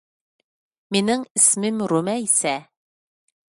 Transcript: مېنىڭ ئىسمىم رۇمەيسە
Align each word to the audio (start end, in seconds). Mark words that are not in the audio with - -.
مېنىڭ 0.95 1.27
ئىسمىم 1.41 1.85
رۇمەيسە 1.93 2.57